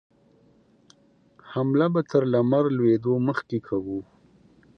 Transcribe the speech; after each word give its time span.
حمله 1.51 1.87
به 1.93 2.01
تر 2.09 2.23
لمر 2.33 2.65
لوېدو 2.77 3.13
مخکې 3.27 3.57
کوو. 3.67 3.99